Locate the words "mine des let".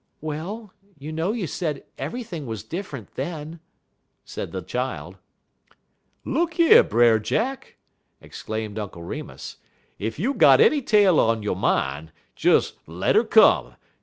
11.53-13.15